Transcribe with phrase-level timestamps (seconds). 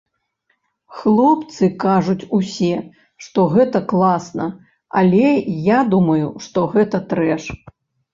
[0.99, 2.69] Хлопцы кажуць усе,
[3.25, 4.47] што гэта класна,
[5.03, 5.29] але
[5.67, 7.43] я думаю, што гэта трэш.